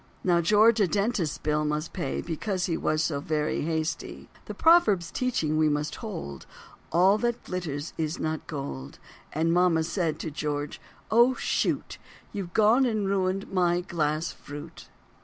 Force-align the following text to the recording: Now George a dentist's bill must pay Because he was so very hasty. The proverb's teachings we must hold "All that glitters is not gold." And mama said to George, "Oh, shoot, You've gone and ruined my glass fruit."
Now 0.23 0.41
George 0.41 0.79
a 0.79 0.87
dentist's 0.87 1.37
bill 1.37 1.63
must 1.63 1.93
pay 1.93 2.21
Because 2.23 2.65
he 2.65 2.75
was 2.75 3.03
so 3.03 3.19
very 3.19 3.61
hasty. 3.61 4.29
The 4.45 4.55
proverb's 4.55 5.11
teachings 5.11 5.59
we 5.59 5.69
must 5.69 5.97
hold 5.97 6.47
"All 6.91 7.19
that 7.19 7.43
glitters 7.43 7.93
is 7.99 8.17
not 8.17 8.47
gold." 8.47 8.97
And 9.31 9.53
mama 9.53 9.83
said 9.83 10.17
to 10.21 10.31
George, 10.31 10.81
"Oh, 11.11 11.35
shoot, 11.35 11.99
You've 12.33 12.53
gone 12.53 12.87
and 12.87 13.07
ruined 13.07 13.53
my 13.53 13.81
glass 13.81 14.31
fruit." 14.31 14.89